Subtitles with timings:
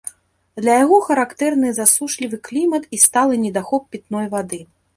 [0.61, 4.65] Для яго характэрны засушлівы клімат і сталы недахоп пітной вады.